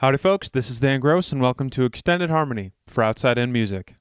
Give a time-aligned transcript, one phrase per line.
[0.00, 0.48] Howdy, folks.
[0.48, 3.96] This is Dan Gross, and welcome to Extended Harmony for Outside In Music.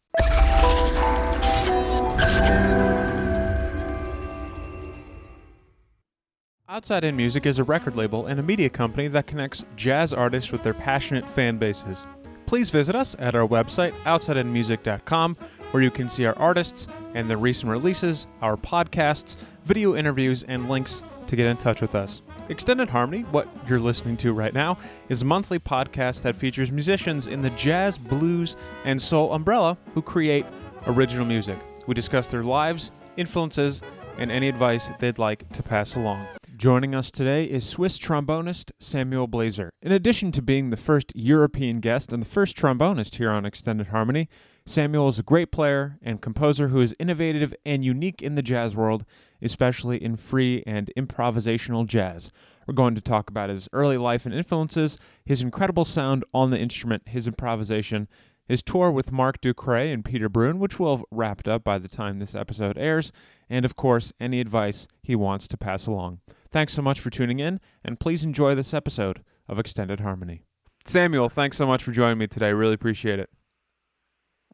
[6.70, 10.54] Outside In Music is a record label and a media company that connects jazz artists
[10.54, 12.06] with their passionate fan bases.
[12.46, 15.36] Please visit us at our website, outsideinmusic.com,
[15.72, 19.36] where you can see our artists and their recent releases, our podcasts,
[19.66, 22.22] video interviews, and links to get in touch with us.
[22.50, 27.28] Extended Harmony, what you're listening to right now, is a monthly podcast that features musicians
[27.28, 30.48] in the jazz, blues, and soul umbrella who create
[30.88, 31.60] original music.
[31.86, 33.84] We discuss their lives, influences,
[34.18, 36.26] and any advice they'd like to pass along.
[36.58, 39.70] Joining us today is Swiss trombonist Samuel Blaser.
[39.84, 43.88] In addition to being the first European guest and the first trombonist here on Extended
[43.88, 44.28] Harmony,
[44.70, 48.76] Samuel is a great player and composer who is innovative and unique in the jazz
[48.76, 49.04] world,
[49.42, 52.32] especially in free and improvisational jazz.
[52.68, 56.60] We're going to talk about his early life and influences, his incredible sound on the
[56.60, 58.08] instrument, his improvisation,
[58.48, 61.88] his tour with Marc Ducret and Peter Bruun, which will have wrapped up by the
[61.88, 63.12] time this episode airs,
[63.50, 66.20] and of course, any advice he wants to pass along.
[66.52, 70.44] Thanks so much for tuning in, and please enjoy this episode of Extended Harmony.
[70.86, 72.54] Samuel, thanks so much for joining me today.
[72.54, 73.32] Really appreciate it.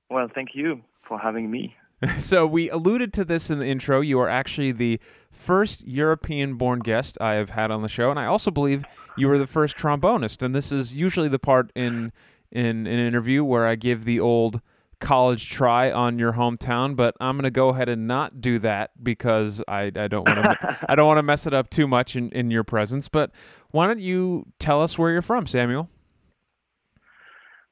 [0.10, 1.76] Well, thank you for having me.
[2.20, 4.02] so, we alluded to this in the intro.
[4.02, 5.00] You are actually the
[5.32, 8.84] first European born guest I have had on the show, and I also believe
[9.18, 10.42] you were the first trombonist.
[10.42, 12.12] And this is usually the part in
[12.52, 14.62] in an interview where I give the old
[15.00, 19.62] college try on your hometown, but I'm gonna go ahead and not do that because
[19.68, 22.30] I, I don't want to I don't want to mess it up too much in,
[22.32, 23.08] in your presence.
[23.08, 23.32] But
[23.72, 25.90] why don't you tell us where you're from, Samuel?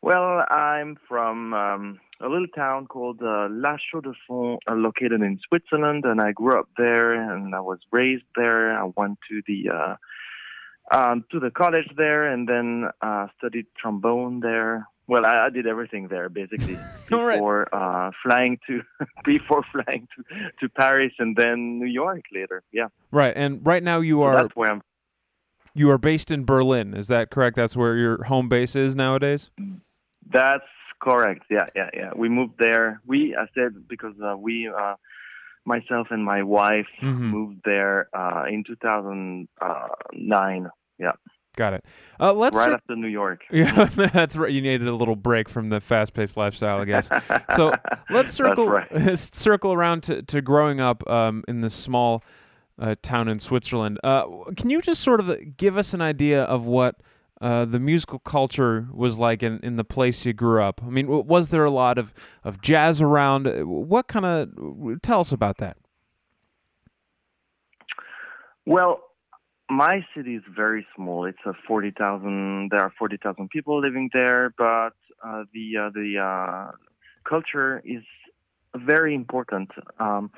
[0.01, 6.05] Well, I'm from um, a little town called uh, La Chaux-de-Fonds, uh, located in Switzerland,
[6.05, 8.77] and I grew up there and I was raised there.
[8.77, 9.95] I went to the uh,
[10.91, 14.87] um, to the college there, and then uh, studied trombone there.
[15.07, 16.77] Well, I, I did everything there basically
[17.09, 18.07] before right.
[18.07, 18.81] uh, flying to
[19.25, 20.23] before flying to,
[20.59, 22.63] to Paris and then New York later.
[22.71, 22.87] Yeah.
[23.11, 24.37] Right, and right now you are.
[24.37, 24.81] So that's where I'm.
[25.75, 26.93] You are based in Berlin.
[26.93, 27.55] Is that correct?
[27.55, 29.49] That's where your home base is nowadays.
[30.31, 30.63] That's
[31.03, 31.43] correct.
[31.49, 32.11] Yeah, yeah, yeah.
[32.15, 33.01] We moved there.
[33.05, 34.95] We, I said, because uh, we, uh,
[35.65, 37.29] myself and my wife, mm-hmm.
[37.29, 40.69] moved there uh, in 2009.
[40.97, 41.11] Yeah.
[41.55, 41.85] Got it.
[42.19, 43.43] Uh, let's right after New York.
[43.51, 44.51] Yeah, that's right.
[44.51, 47.11] You needed a little break from the fast-paced lifestyle, I guess.
[47.55, 47.75] So
[48.09, 49.19] let's circle right.
[49.19, 52.23] circle around to, to growing up um, in this small
[52.79, 53.99] uh, town in Switzerland.
[54.03, 54.25] Uh,
[54.57, 56.95] can you just sort of give us an idea of what
[57.43, 60.81] uh, the musical culture was like in, in the place you grew up?
[60.81, 63.47] I mean, was there a lot of, of jazz around?
[63.67, 65.75] What kind of tell us about that?
[68.65, 69.01] Well,
[69.69, 71.25] my city is very small.
[71.25, 72.69] It's a forty thousand.
[72.71, 76.71] There are forty thousand people living there, but uh, the uh, the uh,
[77.27, 78.03] culture is
[78.73, 79.69] very important.
[79.99, 80.31] Um,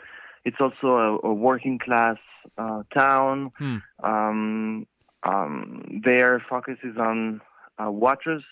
[0.44, 2.18] it's also a, a working class
[2.58, 3.52] uh, town.
[3.60, 3.78] Hmm.
[4.04, 4.88] Um,
[5.25, 7.41] um, their focus is on
[7.84, 8.44] uh, watches.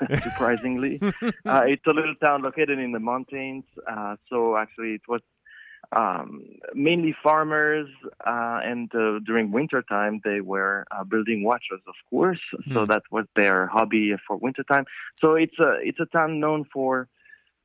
[0.22, 3.64] surprisingly, uh, it's a little town located in the mountains.
[4.30, 5.20] so actually, it was
[5.92, 7.88] um, mainly farmers,
[8.26, 12.40] uh, and uh, during winter time they were uh, building watches, of course.
[12.68, 12.74] Mm.
[12.74, 14.84] So that was their hobby for winter time.
[15.20, 17.08] So it's a it's a town known for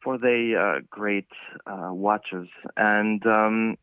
[0.04, 1.28] for the uh, great
[1.66, 3.78] uh, watches, and um,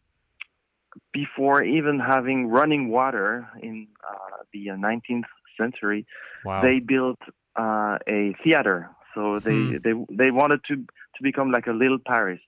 [1.13, 5.25] before even having running water in uh, the 19th
[5.59, 6.07] century,
[6.45, 6.63] wow.
[6.63, 7.19] they built
[7.59, 8.91] a theater.
[9.15, 9.77] So they, hmm.
[9.83, 12.41] they they wanted to to become like a little Paris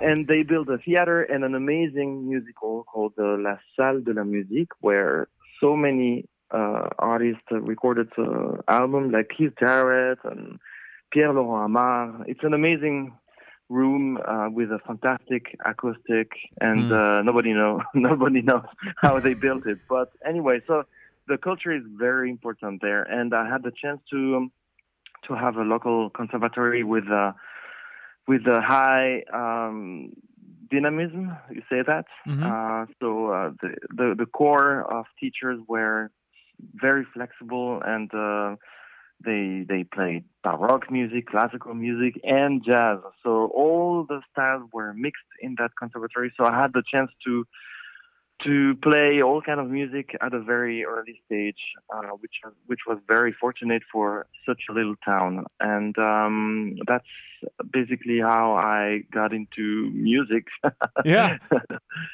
[0.00, 4.24] and they built a theater and an amazing musical called the La Salle de la
[4.24, 5.28] Musique, where
[5.60, 10.58] so many uh, artists recorded uh, albums like Keith Jarrett and
[11.12, 12.24] Pierre Laurent Aimard.
[12.26, 13.12] It's an amazing
[13.78, 16.28] room uh, with a fantastic acoustic,
[16.60, 17.24] and mm.
[17.24, 18.68] nobody know nobody knows
[19.04, 19.78] how they built it.
[19.88, 20.84] But anyway, so
[21.26, 24.52] the culture is very important there, and I had the chance to um,
[25.26, 27.32] to have a local conservatory with uh,
[28.26, 30.12] with a high um,
[30.70, 31.36] dynamism.
[31.50, 32.06] You say that.
[32.26, 32.42] Mm-hmm.
[32.42, 36.10] Uh, so uh, the, the, the core of teachers were
[36.74, 38.56] very flexible and uh,
[39.24, 42.98] they they played baroque music, classical music, and jazz.
[43.22, 46.32] So all the styles were mixed in that conservatory.
[46.36, 47.46] So I had the chance to
[48.42, 51.60] to play all kind of music at a very early stage,
[51.94, 57.06] uh, which which was very fortunate for such a little town, and um, that's
[57.72, 60.46] basically how I got into music.
[61.04, 61.38] yeah,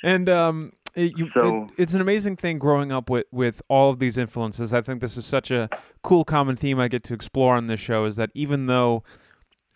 [0.03, 3.91] and um, It, you, so it, it's an amazing thing growing up with with all
[3.91, 4.75] of these influences.
[4.75, 5.69] I think this is such a
[6.03, 8.05] cool common theme I get to explore on this show.
[8.05, 9.05] Is that even though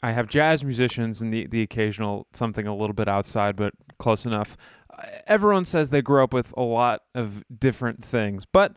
[0.05, 4.27] I have jazz musicians and the the occasional something a little bit outside, but close
[4.27, 4.55] enough.
[4.91, 8.77] Uh, everyone says they grew up with a lot of different things, but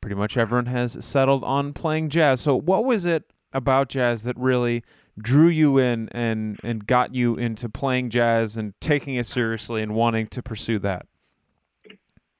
[0.00, 2.40] pretty much everyone has settled on playing jazz.
[2.40, 4.82] So, what was it about jazz that really
[5.18, 9.94] drew you in and and got you into playing jazz and taking it seriously and
[9.94, 11.04] wanting to pursue that?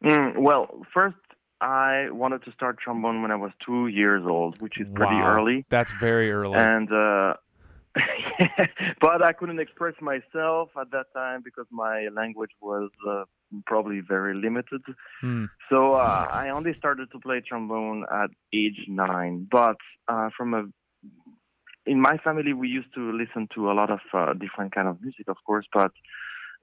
[0.05, 1.17] Mm, well, first
[1.61, 5.37] I wanted to start trombone when I was two years old, which is pretty wow.
[5.37, 5.65] early.
[5.71, 6.59] That's very early.
[6.59, 7.35] And uh,
[9.01, 13.25] but I couldn't express myself at that time because my language was uh,
[13.67, 14.83] probably very limited.
[15.21, 15.47] Hmm.
[15.71, 19.47] So uh, I only started to play trombone at age nine.
[19.51, 19.77] But
[20.09, 20.65] uh, from a
[21.87, 25.01] in my family, we used to listen to a lot of uh, different kind of
[25.03, 25.67] music, of course.
[25.73, 25.93] But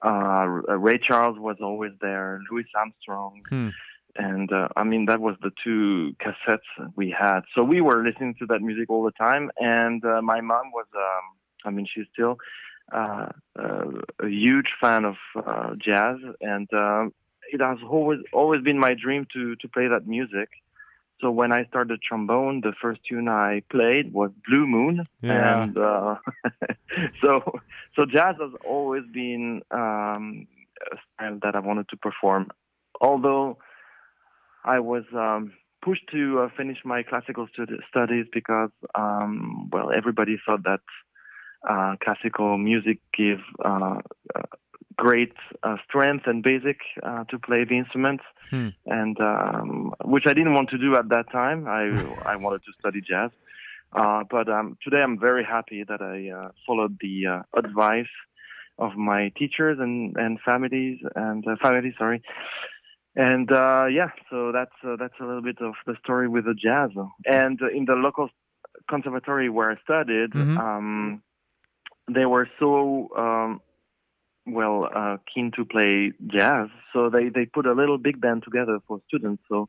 [0.04, 0.46] uh,
[0.78, 3.42] Ray Charles was always there, Louis Armstrong.
[3.48, 3.68] Hmm
[4.16, 7.40] and uh, I mean that was the two cassettes we had.
[7.54, 10.86] So we were listening to that music all the time, and uh, my mom was,
[10.94, 11.22] um,
[11.64, 12.36] I mean, she's still
[12.92, 13.28] uh,
[13.58, 13.84] uh
[14.20, 17.14] a huge fan of uh, jazz, and um,
[17.52, 20.48] it has always always been my dream to to play that music.
[21.22, 25.62] So when I started trombone, the first tune I played was Blue Moon, yeah.
[25.62, 26.16] and uh,
[27.22, 27.60] so
[27.94, 30.48] so jazz has always been um,
[30.92, 32.48] a style that I wanted to perform,
[33.00, 33.58] although
[34.64, 40.40] I was um, pushed to uh, finish my classical stud- studies because, um, well, everybody
[40.44, 40.80] thought that
[41.68, 44.00] uh, classical music gave uh,
[44.34, 44.42] uh
[44.96, 48.68] great uh, strength and basic uh, to play the instruments, hmm.
[48.86, 51.66] and um, which I didn't want to do at that time.
[51.66, 51.84] I
[52.32, 53.30] I wanted to study jazz,
[53.92, 58.12] but um, today I'm very happy that I followed the advice
[58.78, 62.22] of my teachers and and families and family sorry
[63.14, 66.54] and uh, yeah, so that's uh, that's a little bit of the story with the
[66.54, 66.90] jazz.
[67.26, 68.30] And uh, in the local
[68.88, 70.56] conservatory where I studied, mm-hmm.
[70.56, 71.22] um,
[72.12, 73.60] they were so um,
[74.46, 78.78] well uh, keen to play jazz, so they they put a little big band together
[78.86, 79.42] for students.
[79.48, 79.68] So.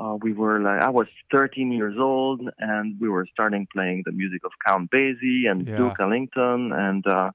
[0.00, 4.12] Uh, we were like I was 13 years old, and we were starting playing the
[4.12, 5.76] music of Count Basie and yeah.
[5.76, 7.32] Duke Ellington, and uh,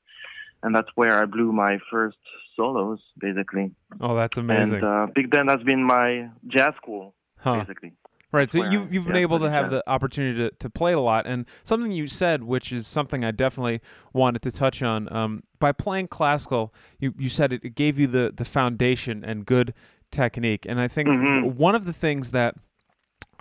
[0.63, 2.17] and that's where I blew my first
[2.55, 3.71] solos, basically.
[3.99, 4.75] Oh, that's amazing.
[4.75, 7.59] And uh, Big Band has been my jazz school, huh.
[7.59, 7.93] basically.
[8.33, 11.27] Right, so you've you've been able to have the opportunity to, to play a lot,
[11.27, 13.79] and something you said, which is something I definitely
[14.11, 15.07] wanted to touch on.
[15.13, 19.45] Um, by playing classical, you, you said it, it gave you the the foundation and
[19.45, 19.75] good
[20.09, 21.49] technique, and I think mm-hmm.
[21.49, 22.55] one of the things that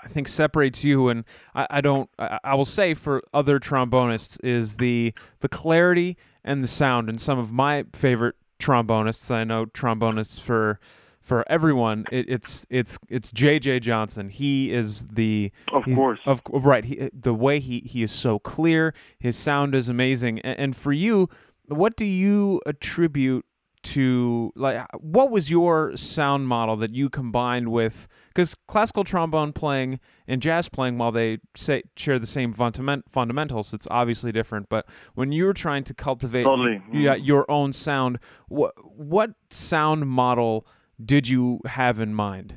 [0.04, 1.24] I think separates you and
[1.54, 6.62] I, I don't I, I, will say for other trombonists is the the clarity and
[6.62, 10.80] the sound and some of my favorite trombonists I know trombonists for
[11.22, 14.28] for everyone it, it's it's it's JJ Johnson.
[14.28, 16.20] He is the of course.
[16.26, 20.40] of right he, the way he he is so clear his sound is amazing.
[20.40, 21.28] And, and for you
[21.66, 23.46] what do you attribute
[23.82, 29.98] to like what was your sound model that you combined with because classical trombone playing
[30.28, 34.68] and jazz playing while they say share the same fundament, fundamentals it's obviously different.
[34.68, 36.82] But when you were trying to cultivate totally.
[36.92, 38.18] yeah, your own sound
[38.48, 40.66] what what sound model
[41.04, 42.56] did you have in mind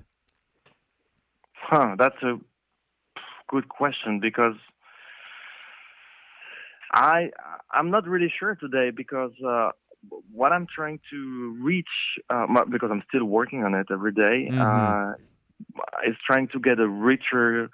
[1.54, 2.36] huh that's a
[3.48, 4.56] good question because
[6.96, 7.30] I
[7.72, 9.72] I'm not really sure today because uh,
[10.32, 11.88] what I'm trying to reach,
[12.30, 14.62] uh, because I'm still working on it every day, mm-hmm.
[14.62, 15.14] uh,
[16.08, 17.70] is trying to get a richer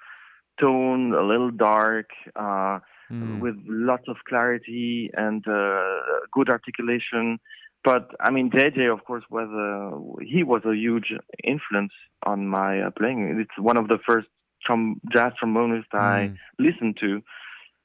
[0.60, 3.40] tone, a little dark, uh, mm.
[3.40, 6.00] with lots of clarity and uh,
[6.32, 7.38] good articulation.
[7.84, 11.12] But I mean, JJ, of course, was a, he was a huge
[11.42, 11.92] influence
[12.24, 13.40] on my uh, playing.
[13.40, 14.28] It's one of the first
[14.68, 15.98] trom- jazz trombonists mm.
[15.98, 17.22] I listened to.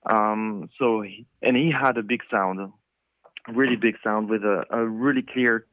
[0.10, 2.70] Um, so, he, and he had a big sound a
[3.52, 5.66] really big sound with a, a really clear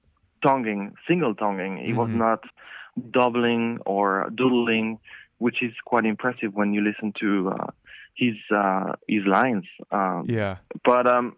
[0.43, 1.77] tonguing, single tonguing.
[1.79, 1.99] He mm-hmm.
[1.99, 2.45] was not
[3.11, 4.99] doubling or doodling,
[5.39, 7.67] which is quite impressive when you listen to uh,
[8.17, 9.65] his uh, his lines.
[9.91, 10.59] Um, yeah.
[10.85, 11.37] But um,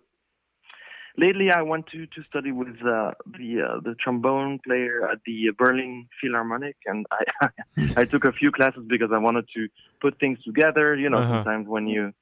[1.16, 5.50] lately, I went to to study with uh, the uh, the trombone player at the
[5.58, 7.48] Berlin Philharmonic, and I
[7.96, 9.68] I took a few classes because I wanted to
[10.00, 10.94] put things together.
[10.94, 11.38] You know, uh-huh.
[11.38, 12.12] sometimes when you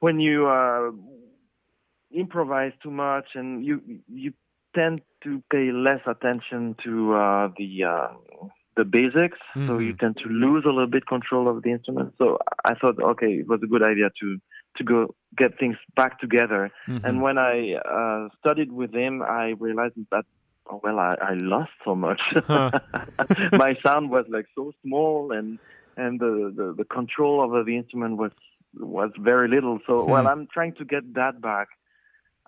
[0.00, 0.90] when you uh,
[2.12, 4.32] improvise too much, and you you
[4.74, 8.08] tend to pay less attention to uh, the uh,
[8.76, 9.38] the basics.
[9.54, 9.68] Mm-hmm.
[9.68, 12.14] So you tend to lose a little bit control of the instrument.
[12.18, 14.38] So I thought, okay, it was a good idea to
[14.76, 16.70] to go get things back together.
[16.88, 17.04] Mm-hmm.
[17.06, 20.24] And when I uh, studied with him, I realized that
[20.70, 22.20] well, I, I lost so much.
[22.46, 22.70] Huh.
[23.52, 25.58] My sound was like so small, and
[25.96, 28.32] and the, the, the control over the instrument was
[28.78, 29.80] was very little.
[29.86, 30.10] So, hmm.
[30.10, 31.68] well, I'm trying to get that back.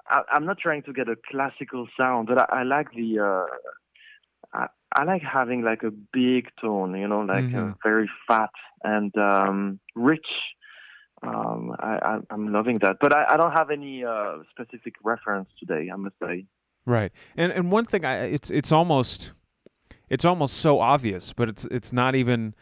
[0.08, 3.18] I, am not trying to get a classical sound, but I, I like the.
[3.20, 3.46] Uh,
[4.52, 4.66] I,
[4.96, 7.72] I like having like a big tone, you know, like mm-hmm.
[7.82, 8.50] very fat
[8.84, 10.26] and um, rich.
[11.22, 15.88] Um, I, am loving that, but I, I don't have any uh, specific reference today.
[15.92, 16.46] I must say.
[16.86, 19.32] Right, and and one thing, I it's it's almost
[20.10, 22.54] it's almost so obvious, but it's it's not even.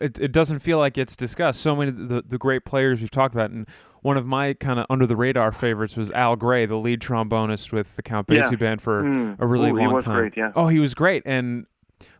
[0.00, 1.60] It, it doesn't feel like it's discussed.
[1.60, 3.66] So many of the, the great players we've talked about, and
[4.02, 7.72] one of my kind of under the radar favorites was Al Grey, the lead trombonist
[7.72, 8.56] with the Count Basie yeah.
[8.56, 9.36] band for mm.
[9.40, 10.20] a really Ooh, long time.
[10.20, 10.52] Great, yeah.
[10.54, 11.66] Oh, he was great, and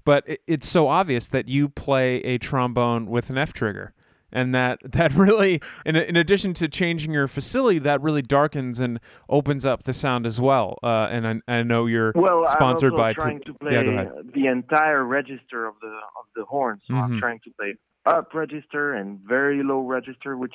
[0.04, 3.94] but it, it's so obvious that you play a trombone with an F trigger
[4.32, 9.00] and that that really in, in addition to changing your facility that really darkens and
[9.28, 10.78] opens up the sound as well.
[10.82, 14.08] Uh, and I, I, know you're well, sponsored I'm by trying t- to play yeah,
[14.34, 16.80] the entire register of the of the horn.
[16.86, 17.14] So mm-hmm.
[17.14, 17.74] i'm trying to play
[18.04, 20.54] up register and very low register which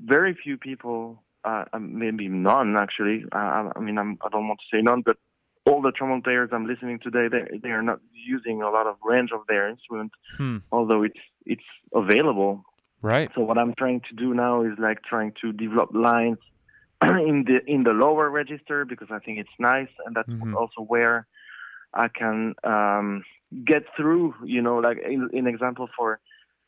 [0.00, 3.24] very few people uh, maybe none actually.
[3.32, 5.16] Uh, i mean I'm, i don't want to say none but
[5.66, 8.96] all the trombone players I'm listening today, they they are not using a lot of
[9.04, 10.58] range of their instrument, hmm.
[10.70, 12.64] although it's it's available.
[13.02, 13.30] Right.
[13.34, 16.38] So what I'm trying to do now is like trying to develop lines
[17.02, 20.56] in the in the lower register because I think it's nice, and that's mm-hmm.
[20.56, 21.26] also where
[21.92, 23.24] I can um,
[23.64, 24.34] get through.
[24.44, 26.20] You know, like in, in example for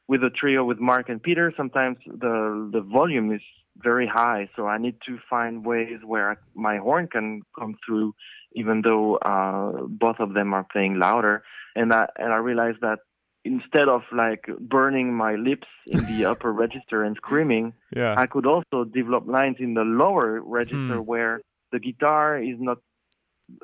[0.09, 3.43] with a trio with Marc and Peter, sometimes the the volume is
[3.77, 8.15] very high, so I need to find ways where my horn can come through,
[8.53, 11.43] even though uh, both of them are playing louder.
[11.77, 13.01] And I and I realized that
[13.45, 18.15] instead of like burning my lips in the upper register and screaming, yeah.
[18.17, 21.07] I could also develop lines in the lower register hmm.
[21.07, 21.41] where
[21.73, 22.79] the guitar is not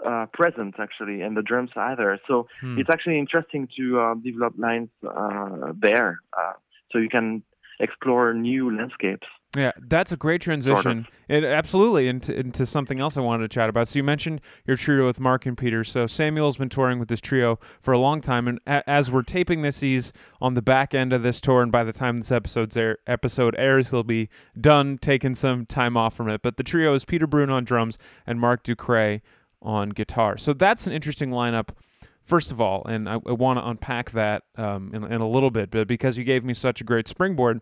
[0.04, 2.18] uh, present actually, and the drums either.
[2.26, 2.78] So hmm.
[2.78, 6.52] it's actually interesting to uh, develop lines uh, there, uh,
[6.90, 7.42] so you can
[7.80, 9.26] explore new landscapes.
[9.56, 11.06] Yeah, that's a great transition.
[11.28, 13.88] It, absolutely, into, into something else I wanted to chat about.
[13.88, 15.84] So you mentioned your trio with Marc and Peter.
[15.84, 19.22] So Samuel's been touring with this trio for a long time, and a, as we're
[19.22, 21.62] taping this, he's on the back end of this tour.
[21.62, 24.28] And by the time this episode's air, episode airs, he'll be
[24.60, 26.42] done taking some time off from it.
[26.42, 27.96] But the trio is Peter Bruun on drums
[28.26, 29.20] and Marc Ducret
[29.62, 30.36] on guitar.
[30.36, 31.68] So that's an interesting lineup
[32.24, 35.50] first of all, and I, I want to unpack that um, in, in, a little
[35.50, 37.60] bit, but because you gave me such a great springboard,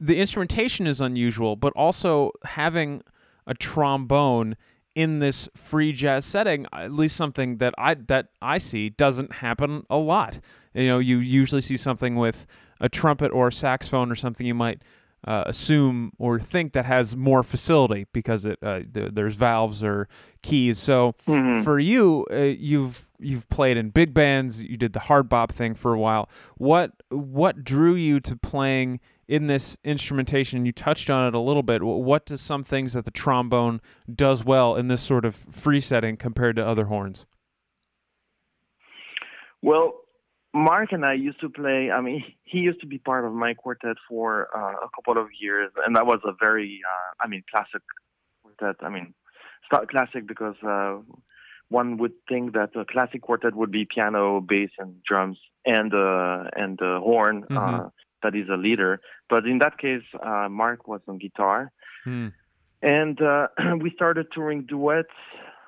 [0.00, 3.02] the instrumentation is unusual, but also having
[3.46, 4.56] a trombone
[4.94, 9.84] in this free jazz setting, at least something that I that I see doesn't happen
[9.90, 10.40] a lot.
[10.72, 12.46] You know, you usually see something with
[12.80, 14.82] a trumpet or a saxophone or something you might
[15.26, 20.08] uh, assume or think that has more facility because it uh, th- there's valves or
[20.42, 20.78] keys.
[20.78, 21.62] So mm-hmm.
[21.62, 24.62] for you, uh, you've you've played in big bands.
[24.62, 26.28] You did the hard bop thing for a while.
[26.56, 30.66] What what drew you to playing in this instrumentation?
[30.66, 31.82] You touched on it a little bit.
[31.82, 33.80] What does some things that the trombone
[34.12, 37.26] does well in this sort of free setting compared to other horns?
[39.62, 40.03] Well,
[40.54, 41.90] Marc and I used to play.
[41.90, 45.28] I mean, he used to be part of my quartet for uh, a couple of
[45.38, 47.82] years, and that was a very, uh, I mean, classic
[48.42, 48.76] quartet.
[48.80, 49.14] I mean,
[49.66, 50.98] start classic because uh,
[51.68, 56.44] one would think that a classic quartet would be piano, bass, and drums, and uh,
[56.56, 57.42] and uh, horn.
[57.42, 57.58] Mm-hmm.
[57.58, 57.88] Uh,
[58.22, 59.00] that is a leader.
[59.28, 61.70] But in that case, uh, Marc was on guitar,
[62.04, 62.28] hmm.
[62.80, 63.48] and uh,
[63.80, 65.12] we started touring duets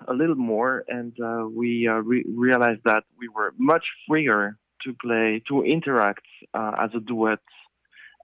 [0.09, 4.95] a little more, and uh, we uh, re- realized that we were much freer to
[4.95, 7.45] play to interact uh, as a duet.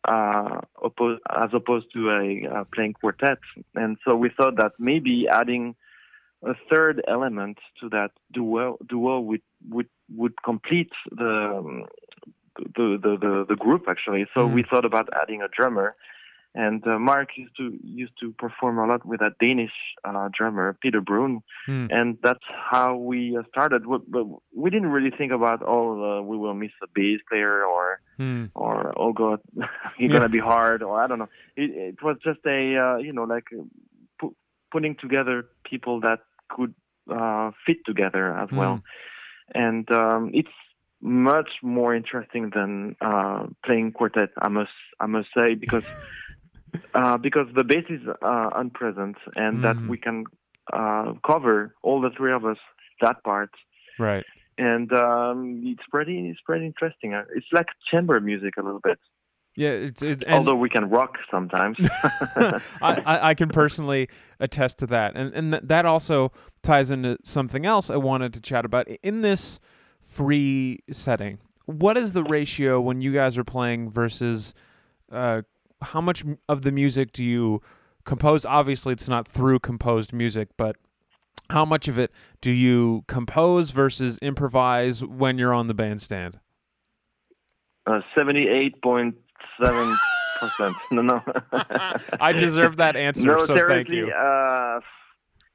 [0.05, 3.39] Uh, opposed, as opposed to a playing quartet,
[3.77, 5.77] and so we thought that maybe adding
[6.43, 9.87] a third element to that duo duo would would
[10.21, 11.85] would complete the um,
[12.57, 14.27] the, the, the, the group actually.
[14.35, 14.55] So mm.
[14.55, 15.95] we thought about adding a drummer.
[16.55, 19.73] And uh, Marc used to used to perform a lot with that Danish
[20.05, 21.89] uh, drummer Peter Bruun, mm.
[21.91, 23.85] and that's how we uh, started.
[23.87, 28.01] But we didn't really think about oh uh, we will miss a bass player or
[28.19, 28.51] mm.
[28.55, 29.41] or oh god
[29.97, 30.19] he's yeah.
[30.19, 31.31] gonna be hard or I don't know.
[31.57, 33.47] It, it was just a uh, you know like
[34.21, 34.37] pu-
[34.71, 36.75] putting together people that could
[37.11, 38.83] uh, fit together as well, mm.
[39.55, 40.51] and um, it's
[41.03, 44.31] much more interesting than uh, playing quartet.
[44.41, 45.85] I must I must say because
[46.95, 49.63] uh, because the bass is uh, unpresent and mm-hmm.
[49.63, 50.25] that we can
[50.73, 52.59] uh, cover all the three of us
[53.01, 53.51] that part.
[53.99, 54.25] Right.
[54.59, 57.15] And um, it's pretty it's pretty interesting.
[57.15, 58.99] Uh, it's like chamber music a little bit.
[59.55, 61.77] Yeah, it's it, although we can rock sometimes.
[61.83, 64.09] I, I, I can personally
[64.41, 68.41] attest to that, and and th- that also ties into something else I wanted to
[68.41, 69.61] chat about in this
[70.01, 71.39] free setting.
[71.67, 74.55] What is the ratio when you guys are playing versus
[75.11, 75.43] uh,
[75.83, 77.61] how much of the music do you
[78.05, 78.45] compose?
[78.45, 80.77] Obviously, it's not through composed music, but
[81.51, 82.11] how much of it
[82.41, 86.39] do you compose versus improvise when you're on the bandstand?
[87.87, 89.17] Uh, Seventy-eight point
[89.63, 89.97] seven
[90.41, 90.77] percent.
[90.91, 91.23] No, no.
[92.21, 93.27] I deserve that answer.
[93.27, 94.11] No, so thank you.
[94.11, 94.81] Uh,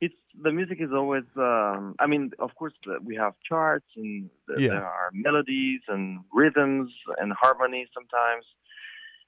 [0.01, 1.23] it's the music is always.
[1.35, 4.69] Um, I mean, of course, we have charts and Yeah.
[4.69, 8.45] there are melodies and rhythms and harmonies sometimes,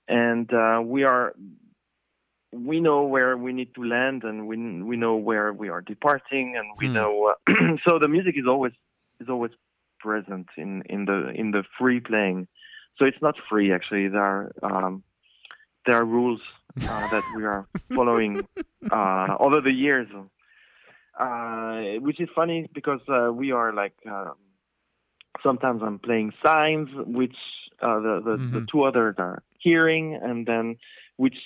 [0.09, 1.35] and uh, we are.
[2.51, 6.55] We know where we need to land, and we we know where we are departing,
[6.57, 6.93] and we Hmm.
[6.93, 7.35] know.
[7.47, 8.73] Uh, so the music is always
[9.19, 9.51] is always
[9.99, 12.47] present in in the in the free playing.
[12.97, 14.07] So it's not free actually.
[14.09, 15.03] There are um,
[15.85, 16.41] there are rules
[16.87, 18.45] uh, that we are following
[18.89, 20.07] uh, over the years,
[21.19, 24.35] uh, which is funny because uh, we are like um,
[25.43, 27.35] sometimes I'm playing signs, which
[27.81, 28.69] uh, the the, the Mhm.
[28.71, 30.77] two others are hearing, and then
[31.17, 31.37] which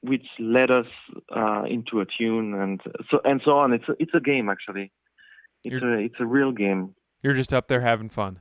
[0.00, 0.86] which led us
[1.34, 3.72] uh, into a tune, and so and so on.
[3.72, 4.92] It's a, it's a game actually.
[5.64, 6.94] It's a it's a real game.
[7.22, 8.40] You're just up there having fun.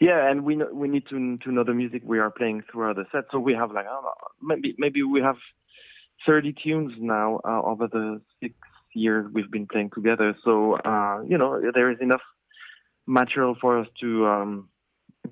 [0.00, 2.96] Yeah, and we know, we need to to know the music we are playing throughout
[2.96, 3.24] the set.
[3.30, 5.36] So we have like I don't know, maybe maybe we have
[6.26, 8.54] 30 tunes now uh, over the six
[8.94, 10.34] years we've been playing together.
[10.44, 12.22] So uh, you know there is enough
[13.06, 14.68] material for us to um,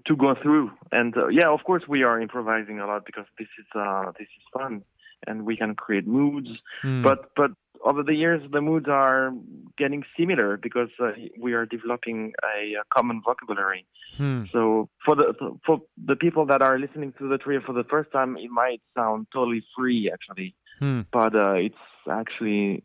[0.07, 0.71] to go through.
[0.93, 4.29] And uh, yeah, of course we are improvising a lot because this is uh, this
[4.37, 4.83] is fun,
[5.27, 6.49] and we can create moods.
[6.83, 7.03] Hmm.
[7.03, 7.53] But but
[7.85, 9.33] over the years the moods are
[9.77, 13.87] getting similar because uh, we are developing a, a common vocabulary.
[14.17, 14.45] Hmm.
[14.53, 18.11] So for the for the people that are listening to the trio for the first
[18.13, 21.03] time, it might sound totally free actually, Hmm.
[21.13, 21.75] but uh, it's
[22.11, 22.85] actually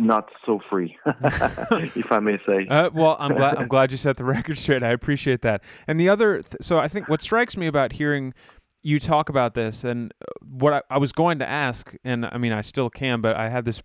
[0.00, 2.66] not so free, if I may say.
[2.68, 4.82] Uh, well, I'm glad I'm glad you set the record straight.
[4.82, 5.62] I appreciate that.
[5.86, 8.32] And the other, th- so I think what strikes me about hearing
[8.82, 12.38] you talk about this, and uh, what I, I was going to ask, and I
[12.38, 13.82] mean I still can, but I had this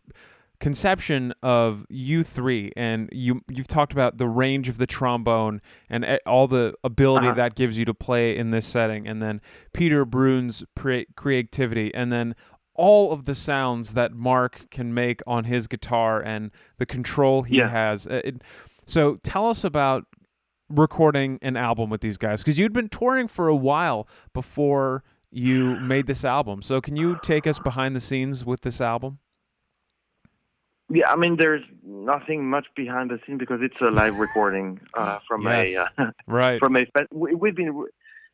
[0.62, 6.06] conception of you three, and you you've talked about the range of the trombone and
[6.06, 7.36] e- all the ability Uh-huh.
[7.36, 9.42] that gives you to play in this setting, and then
[9.74, 12.36] Peter Bruun's pre- creativity, and then
[12.76, 17.58] all of the sounds that Marc can make on his guitar and the control he
[17.58, 17.70] Yeah.
[17.70, 18.06] has.
[18.08, 18.42] Uh, It,
[18.86, 20.06] so tell us about
[20.70, 25.78] recording an album with these guys because you'd been touring for a while before you
[25.80, 26.62] made this album.
[26.62, 29.20] So can you take us behind the scenes with this album?
[30.90, 35.18] Yeah, I mean, there's nothing much behind the scene because it's a live recording uh,
[35.28, 35.76] from Yes.
[35.98, 36.60] a uh, Right.
[36.60, 36.86] from a.
[37.12, 37.86] We've been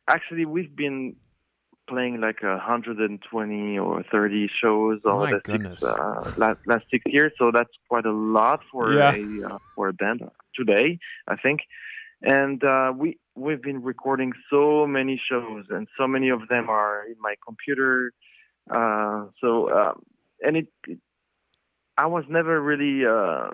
[0.08, 1.16] actually we've been
[1.88, 7.32] playing like a 120 or 30 shows over the six, uh, last last six years.
[7.38, 9.12] So that's quite a lot for Yeah.
[9.12, 10.22] a uh, for a band
[10.54, 11.60] today, I think.
[12.22, 17.04] And uh, we we've been recording so many shows, and so many of them are
[17.06, 18.12] in my computer.
[18.70, 19.94] Uh, so uh,
[20.40, 20.98] and it, it,
[21.96, 23.04] I was never really.
[23.06, 23.50] Uh,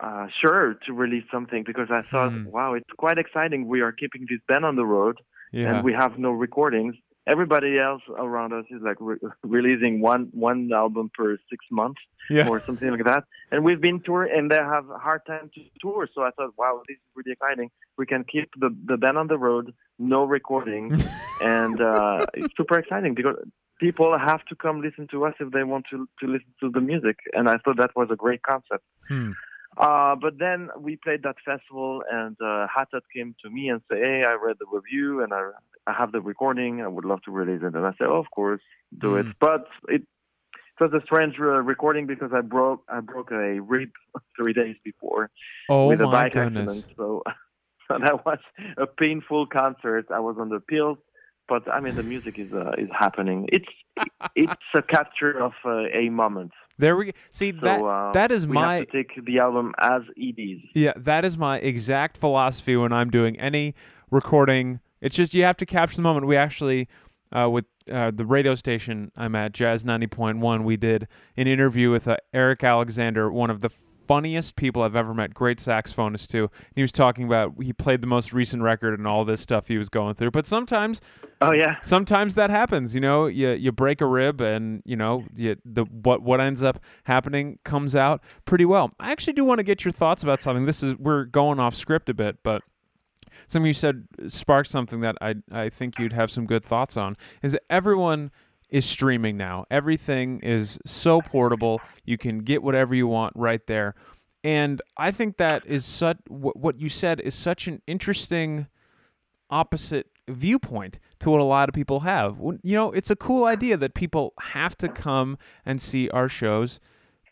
[0.00, 2.44] uh, sure to release something because I thought, Hmm.
[2.44, 3.68] wow, it's quite exciting.
[3.68, 5.18] We are keeping this band on the road,
[5.52, 5.74] Yeah.
[5.74, 6.94] and we have no recordings.
[7.26, 12.48] Everybody else around us is like re- releasing one one album per six months yeah.
[12.48, 13.24] or something like that.
[13.52, 16.08] And we've been touring, and they have a hard time to tour.
[16.12, 17.70] So I thought, wow, this is really exciting.
[17.96, 21.00] We can keep the the band on the road, no recording,
[21.42, 23.36] and uh, it's super exciting because
[23.78, 26.80] people have to come listen to us if they want to to listen to the
[26.80, 27.18] music.
[27.34, 28.84] And I thought that was a great concept.
[29.06, 29.32] Hmm.
[29.76, 33.80] Uh, but then we played that festival, and uh, Hat Hut came to me and
[33.88, 35.50] said, "Hey, I read the review, and I,
[35.86, 36.82] I have the recording.
[36.82, 38.60] I would love to release it." And I said, oh, "Of course,
[38.98, 39.34] do it." Mm.
[39.40, 40.02] But it,
[40.80, 43.90] it was a strange uh, recording because I broke I broke a rib
[44.36, 45.30] three days before
[45.70, 46.68] oh with a bike goodness.
[46.68, 46.96] accident.
[46.96, 47.22] So,
[47.88, 48.38] so that was
[48.76, 50.06] a painful concert.
[50.10, 50.98] I was on the pills,
[51.48, 53.48] but I mean the music is uh, is happening.
[53.50, 53.72] It's
[54.36, 56.52] it's a capture of uh, a moment.
[56.78, 57.12] There we go.
[57.30, 60.40] See So that uh, that is we my have to take the album as it
[60.40, 60.60] is.
[60.74, 63.74] Yeah, that is my exact philosophy when I'm doing any
[64.10, 64.80] recording.
[65.00, 66.26] It's just you have to capture the moment.
[66.26, 66.88] We actually,
[67.32, 72.06] uh, with uh, the radio station I'm at, Jazz 90.1, we did an interview with
[72.06, 73.70] uh, Eric Alexander, one of the
[74.12, 76.44] funniest people I've ever met, great saxophonist too.
[76.52, 79.68] And he was talking about he played the most recent record and all this stuff
[79.68, 80.30] he was going through.
[80.32, 81.00] But sometimes
[81.40, 81.76] Oh yeah.
[81.82, 85.84] sometimes that happens you know you you break a rib and you know you, the
[85.84, 89.84] what what ends up happening comes out pretty well i actually do want to get
[89.84, 92.62] your thoughts about something this is we're going off script a bit but
[93.48, 97.16] something you said sparked something that I I think you'd have some good thoughts on.
[97.42, 98.30] Is everyone
[98.72, 99.66] is streaming now.
[99.70, 101.80] Everything is so portable.
[102.04, 103.94] You can get whatever you want right there.
[104.42, 108.66] And I think that is such what you said is such an interesting
[109.50, 112.38] opposite viewpoint to what a lot of people have.
[112.40, 116.80] You know, it's a cool idea that people have to come and see our shows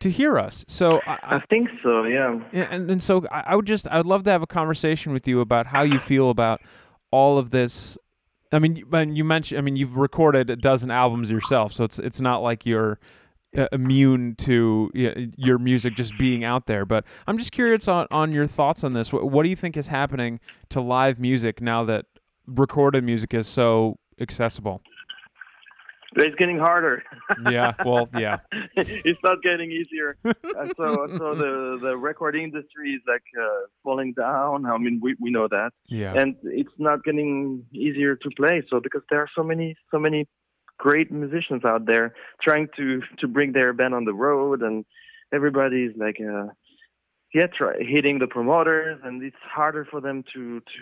[0.01, 0.65] to hear us.
[0.69, 2.39] So I, I think so, yeah.
[2.53, 5.27] And and so I, I would just I would love to have a conversation with
[5.27, 6.61] you about how you feel about
[7.11, 7.97] all of this.
[8.53, 11.99] I mean, when you mentioned, I mean, you've recorded a dozen albums yourself, so it's
[11.99, 12.99] it's not like you're
[13.57, 16.85] uh, immune to your music just being out there.
[16.85, 19.13] But I'm just curious on, on your thoughts on this.
[19.13, 22.07] What, what do you think is happening to live music now that
[22.47, 24.83] recorded music is so accessible?
[26.17, 27.03] It's getting harder.
[27.51, 28.39] yeah, well, yeah.
[28.77, 30.17] it's not getting easier.
[30.25, 34.67] so, so the the recording industry is like uh, falling down.
[34.67, 35.71] I mean, we we know that.
[35.87, 36.15] Yeah.
[36.15, 38.63] And it's not getting easier to play.
[38.69, 40.27] So because there are so many so many
[40.79, 44.85] great musicians out there trying to to bring their band on the road, and
[45.33, 46.47] everybody's like, uh,
[47.33, 50.79] yeah, try, hitting the promoters, and it's harder for them to to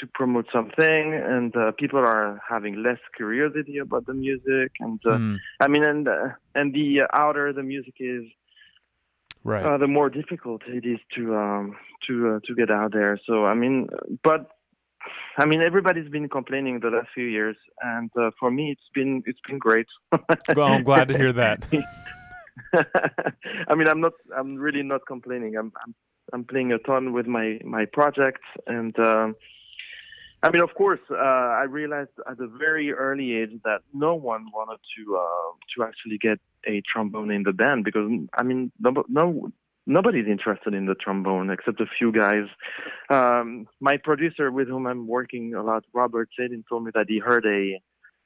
[0.00, 5.10] to promote something, and uh, people are having less curiosity about the music, and uh,
[5.10, 5.36] mm.
[5.60, 8.24] I mean, and uh, and the outer the music is,
[9.44, 13.20] right, uh, the more difficult it is to um, to uh, to get out there.
[13.26, 13.88] So I mean,
[14.24, 14.50] but
[15.38, 19.22] I mean, everybody's been complaining the last few years, and uh, for me, it's been
[19.26, 19.86] it's been great.
[20.56, 21.64] well, I'm glad to hear that.
[23.68, 24.12] I mean, I'm not.
[24.36, 25.56] I'm really not complaining.
[25.56, 25.72] I'm.
[25.84, 25.94] I'm.
[26.32, 29.34] I'm playing a ton with my my projects, and um,
[30.42, 34.46] I mean, of course, uh, I realized at a very early age that no one
[34.54, 39.04] wanted to uh, to actually get a trombone in the band because I mean, no,
[39.08, 39.50] no
[39.86, 42.44] nobody's interested in the trombone except a few guys.
[43.10, 47.18] Um, my producer, with whom I'm working a lot, Robert Sadin, told me that he
[47.18, 47.78] heard a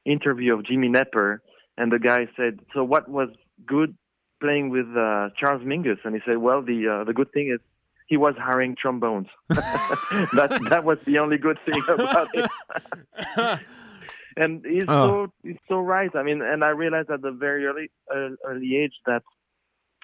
[0.05, 1.38] interview of Jimmy Knepper,
[1.77, 3.31] and the guy said, "So what was
[3.66, 3.96] good
[4.40, 7.61] playing with uh, Charles Mingus?" And he said, "Well, the uh, the good thing is."
[8.07, 9.29] He was hiring trombones.
[9.49, 12.51] that that was the only good thing about it.
[14.37, 15.09] and he's oh.
[15.09, 16.11] so he's so right.
[16.14, 19.23] I mean, and I realized at the very early uh, early age that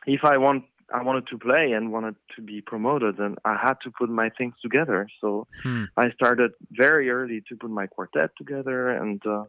[0.06, 3.74] if I want I wanted to play and wanted to be promoted, and I had
[3.84, 5.08] to put my things together.
[5.20, 5.84] So hmm.
[5.96, 9.44] I started very early to put my quartet together and uh,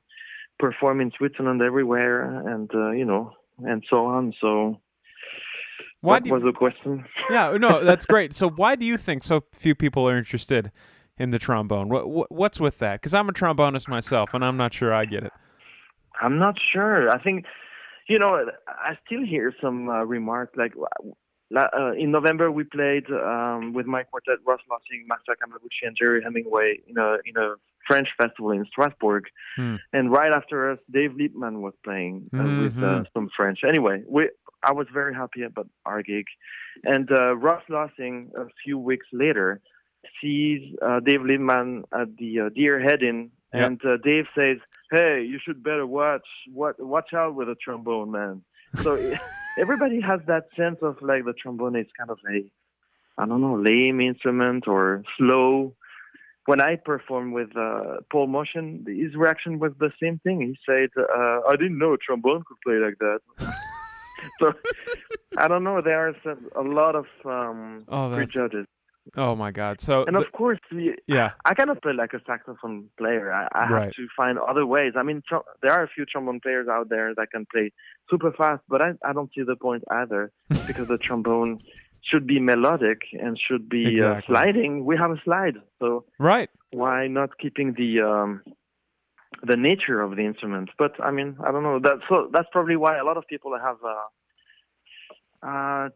[0.59, 4.33] perform in Switzerland everywhere, and uh, you know, and so on.
[4.41, 4.81] So
[6.01, 7.05] why what was the question?
[7.29, 8.33] Yeah, no, that's great.
[8.33, 10.71] So why do you think so few people are interested
[11.17, 11.89] in the trombone?
[11.89, 13.01] What, what what's with that?
[13.01, 15.33] Because I'm a trombonist myself, and I'm not sure I get it.
[16.21, 17.09] I'm not sure.
[17.09, 17.45] I think,
[18.07, 20.73] you know, I still hear some uh, remarks like.
[21.53, 26.23] Uh, in November, we played um, with my quartet, Russ Lossing, Masa Kamaguchi, and Gerry
[26.23, 27.55] Hemingway in a in a
[27.87, 29.25] French festival in Strasbourg.
[29.57, 29.75] Hmm.
[29.91, 32.63] And right after us, Dave Liebman was playing uh, mm-hmm.
[32.63, 33.59] with uh, some French.
[33.67, 34.29] Anyway, we
[34.63, 36.25] I was very happy about our gig.
[36.83, 39.61] And uh, Russ Lossing, a few weeks later,
[40.21, 43.67] sees uh, Dave Liebman at the uh, Deer Head Inn, yep.
[43.67, 44.57] and uh, Dave says,
[44.91, 48.41] "Hey, you should better watch what watch out with a trombone, man."
[48.81, 48.95] So
[49.57, 52.43] everybody has that sense of like the trombone is kind of a,
[53.17, 55.75] I don't know, lame instrument or slow.
[56.47, 60.41] When I performed with uh, Paul Motian, his reaction was the same thing.
[60.41, 63.59] He said, uh, "I didn't know a trombone could play like that."
[64.39, 64.53] so
[65.37, 65.81] I don't know.
[65.81, 66.15] There are
[66.55, 68.65] a lot of um, oh, prejudges.
[69.17, 69.81] Oh my God!
[69.81, 70.59] So and of course,
[71.07, 73.33] yeah, I cannot play like a saxophone player.
[73.33, 73.83] I, I right.
[73.85, 74.93] have to find other ways.
[74.95, 77.71] I mean, tr- there are a few trombone players out there that can play
[78.09, 80.31] super fast, but I, I don't see the point either
[80.67, 81.61] because the trombone
[82.03, 84.35] should be melodic and should be uh, exactly.
[84.35, 84.85] uh, sliding.
[84.85, 86.49] We have a slide, so right.
[86.71, 88.43] Why not keeping the um,
[89.43, 90.69] the nature of the instrument.
[90.77, 91.79] But I mean, I don't know.
[91.79, 93.77] That's so that's probably why a lot of people have
[95.43, 95.89] uh, uh,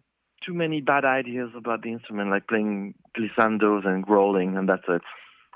[0.46, 5.02] too many bad ideas about the instrument, like playing glissandos and growling, and that's it.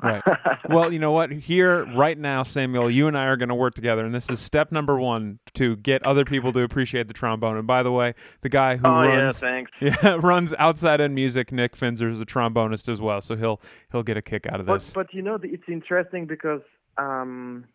[0.02, 0.23] right.
[0.69, 1.32] Well, you know what?
[1.32, 4.39] Here, right now, Samuel, you and I are going to work together, and this is
[4.39, 7.58] step number one to get other people to appreciate the trombone.
[7.58, 11.52] And by the way, the guy who oh, runs, yeah, yeah, runs Outside In Music,
[11.52, 13.60] Nick Finzer, is a trombonist as well, so he'll
[13.91, 14.91] he'll get a kick out of this.
[14.91, 16.62] But, but you know, it's interesting because
[16.97, 17.65] um,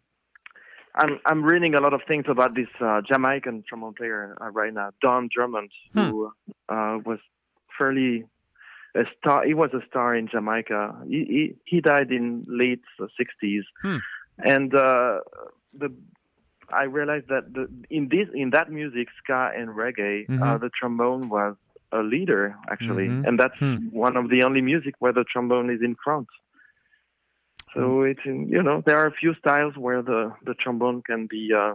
[0.94, 4.72] I'm I'm reading a lot of things about this uh, Jamaican trombone player uh, right
[4.72, 6.00] now, Don Drummond, hmm.
[6.00, 6.33] who
[6.68, 7.18] uh, was
[7.76, 8.24] fairly
[8.94, 9.44] a star.
[9.44, 10.94] He was a star in Jamaica.
[11.09, 13.96] He he, he died in late 60s, hmm.
[14.38, 15.20] and uh,
[15.76, 15.92] the
[16.72, 20.64] I realized that the, in this in that music, ska and reggae, uh, mm-hmm.
[20.64, 21.57] the trombone was
[21.92, 23.26] a leader actually, mm-hmm.
[23.26, 23.76] and that's hmm.
[23.90, 26.28] one of the only music where the trombone is in front.
[27.74, 31.50] So it's you know there are a few styles where the the trombone can be
[31.56, 31.74] uh,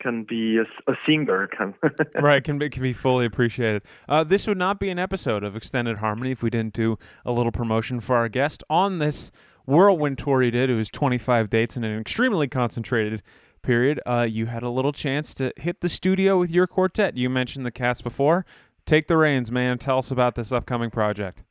[0.00, 1.74] can be a, a singer can
[2.20, 3.82] right can be can be fully appreciated.
[4.08, 7.32] Uh, this would not be an episode of Extended Harmony if we didn't do a
[7.32, 9.30] little promotion for our guest on this
[9.64, 10.68] whirlwind tour he did.
[10.68, 13.22] It was 25 dates in an extremely concentrated
[13.62, 14.00] period.
[14.04, 17.16] Uh, you had a little chance to hit the studio with your quartet.
[17.16, 18.44] You mentioned the Cats before.
[18.84, 19.78] Take the reins, man.
[19.78, 21.44] Tell us about this upcoming project.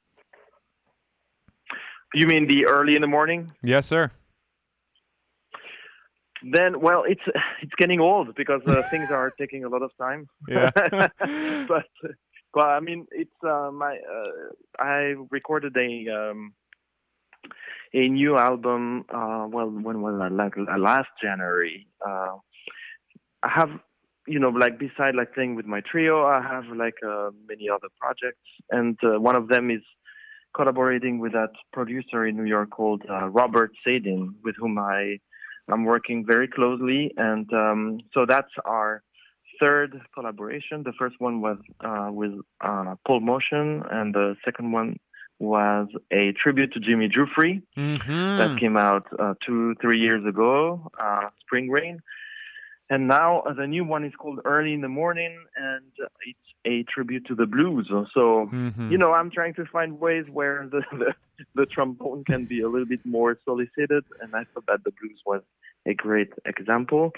[2.14, 3.52] You mean the early in the morning?
[3.64, 4.12] Yes, sir.
[6.44, 7.22] Then, well, it's
[7.62, 10.28] it's getting old because uh, things are taking a lot of time.
[10.48, 10.72] Yeah.
[11.68, 11.86] but
[12.54, 16.54] well, I mean, it's uh, my uh, I recorded a um,
[17.94, 19.06] a new album.
[19.10, 20.32] Uh, well, when was that?
[20.32, 21.88] Like uh, last January.
[22.06, 22.38] Uh,
[23.44, 23.70] I have,
[24.28, 27.88] you know, like beside like playing with my trio, I have like uh, many other
[28.00, 29.82] projects, and uh, one of them is
[30.54, 35.20] collaborating with that producer in New York called uh, Robert Sadin, with whom I
[35.70, 39.04] I'm working very closely, and um, so that's our
[39.60, 40.84] third collaboration.
[40.84, 44.98] The first one was uh, with uh, Paul Motian, and the second one
[45.40, 48.38] was a tribute to Jimmy Giuffre Mm-hmm.
[48.38, 52.02] that came out uh, two, three years ago, uh, Spring Rain.
[52.92, 55.86] And now uh, the new one is called Early in the Morning, and
[56.28, 57.88] it's a tribute to the blues.
[58.14, 58.92] So, Mhm.
[58.92, 61.14] you know, I'm trying to find ways where the, the,
[61.56, 65.22] the trombone can be a little bit more solicited, and I thought that the blues
[65.26, 65.42] was
[65.86, 67.14] a great example.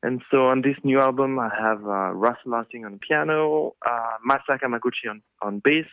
[0.00, 4.60] And so on this new album, I have uh, Russ Lossing on piano, uh, Masa
[4.62, 5.90] Kamaguchi on, on bass,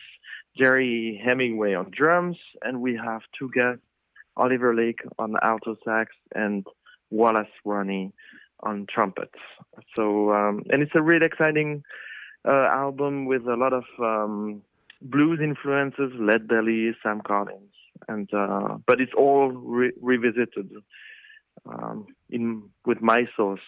[0.56, 3.82] Gerry Hemingway on drums, and we have two guests,
[4.38, 6.68] Oliver Lake on alto sax and
[7.10, 8.14] Wallace Roney
[8.64, 9.40] on trumpets.
[9.96, 11.84] So, um, and it's a really exciting
[12.48, 14.62] uh, album with a lot of um,
[15.02, 17.74] blues influences, Lead Belly, Sam Collins,
[18.08, 20.72] and uh, but it's all re- revisited
[21.66, 23.60] um, in with my sauce,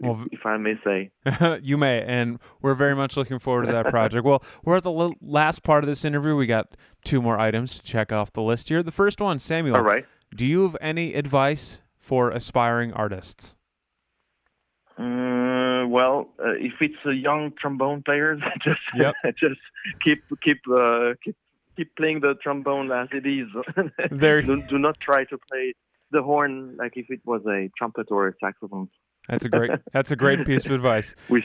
[0.00, 1.10] Well, if, if I may say.
[1.62, 4.24] you may, and we're very much looking forward to that project.
[4.24, 6.36] well, we're at the l- last part of this interview.
[6.36, 8.82] We got two more items to check off the list here.
[8.82, 9.76] The first one, Samuel.
[9.76, 10.06] All right.
[10.34, 13.56] Do you have any advice for aspiring artists?
[14.98, 19.14] Uh, well, uh, if it's a young trombone players, just Yep.
[19.36, 19.60] just
[20.02, 21.36] keep keep uh, keep
[21.76, 23.48] keep playing the trombone as it is.
[24.10, 25.74] There- do, do not try to play
[26.10, 28.88] the horn like if it was a trumpet or a saxophone.
[29.28, 29.70] That's a great.
[29.92, 31.14] that's a great piece of advice.
[31.28, 31.42] We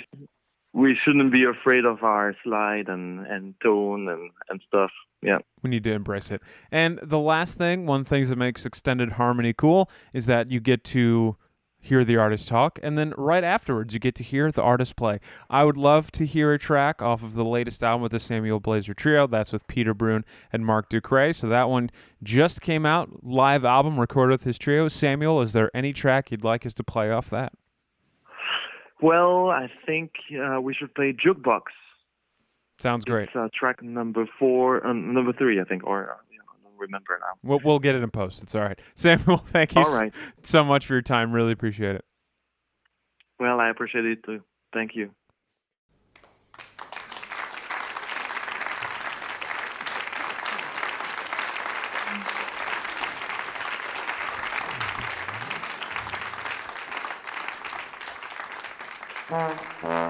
[0.74, 4.92] we shouldn't be afraid of our slide and, and tone and, and stuff.
[5.22, 5.40] Yeah.
[5.64, 6.42] We need to embrace it.
[6.72, 10.84] And the last thing, one thing that makes extended harmony cool is that you get
[10.86, 11.38] to
[11.82, 15.20] hear the artist talk, and then right afterwards you get to hear the artist play.
[15.50, 18.60] I would love to hear a track off of the latest album with the Samuel
[18.60, 19.28] Blaser Trio.
[19.28, 21.36] That's with Peter Bruun and Marc Ducret.
[21.36, 21.90] So that one
[22.22, 24.88] just came out, live album recorded with his trio.
[24.88, 27.54] Samuel, is there any track you'd like us to play off that?
[29.02, 31.62] Well, I think uh, we should play Jukebox.
[32.82, 33.30] Sounds great.
[33.30, 36.18] It's uh, track number four, uh, number three, I think, or
[36.80, 37.38] remember now.
[37.44, 38.42] We'll, we'll get it in post.
[38.42, 38.80] It's all right.
[38.96, 40.14] Samuel, thank you All right.
[40.14, 41.32] s- so much for your time.
[41.32, 42.06] Really appreciate it.
[43.40, 44.42] Well, I appreciate it too.
[44.74, 45.12] Thank you.
[59.30, 60.09] Thank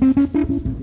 [0.00, 0.77] Thank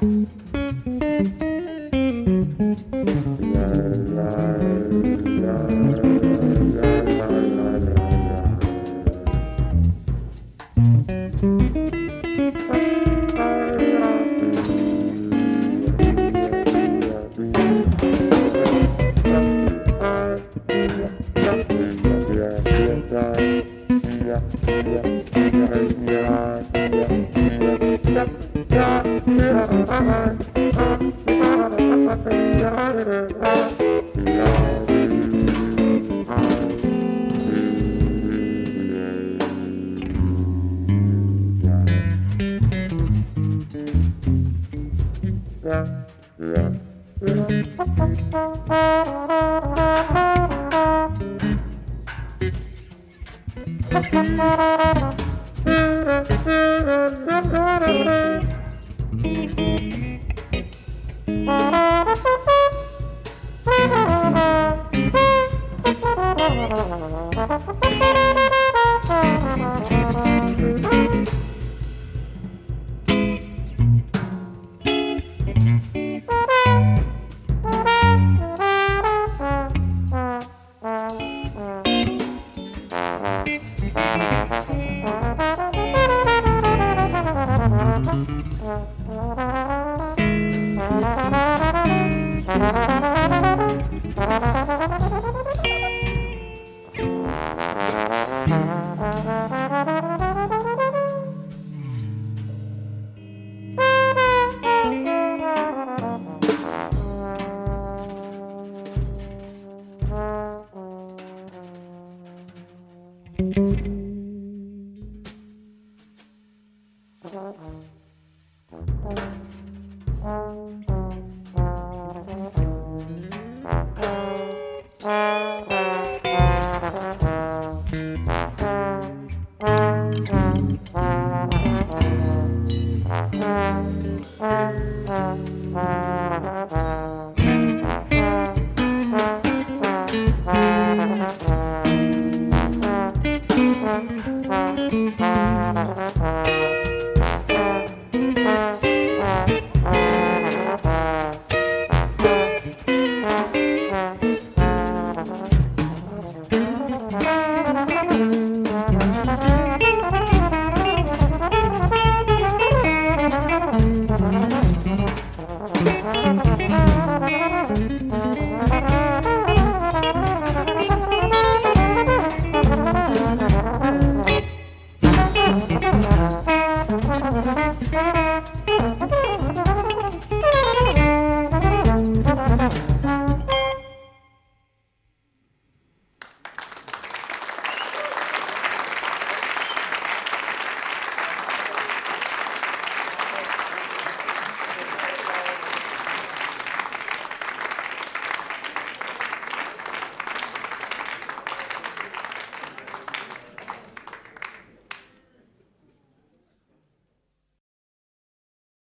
[0.00, 0.47] you.